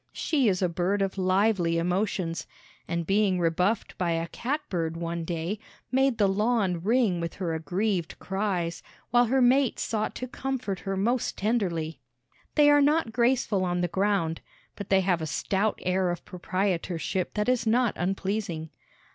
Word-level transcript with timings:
She 0.13 0.47
is 0.47 0.63
a 0.63 0.67
bird 0.67 1.03
of 1.03 1.19
lively 1.19 1.77
emotions, 1.77 2.47
and 2.87 3.05
being 3.05 3.39
rebuffed 3.39 3.95
by 3.99 4.13
a 4.13 4.25
catbird 4.29 4.97
one 4.97 5.23
day, 5.23 5.59
made 5.91 6.17
the 6.17 6.27
lawn 6.27 6.81
ring 6.81 7.19
with 7.19 7.35
her 7.35 7.53
aggrieved 7.53 8.17
cries, 8.17 8.81
while 9.11 9.25
her 9.25 9.43
mate 9.43 9.77
sought 9.79 10.15
to 10.15 10.27
comfort 10.27 10.79
her 10.79 10.97
most 10.97 11.37
tenderly. 11.37 11.99
They 12.55 12.71
are 12.71 12.81
not 12.81 13.13
graceful 13.13 13.63
on 13.63 13.81
the 13.81 13.87
ground, 13.87 14.41
but 14.75 14.89
they 14.89 15.01
have 15.01 15.21
a 15.21 15.27
stout 15.27 15.77
air 15.83 16.09
of 16.09 16.25
proprietorship 16.25 17.35
that 17.35 17.47
is 17.47 17.67
not 17.67 17.93
unpleasing. 17.95 18.71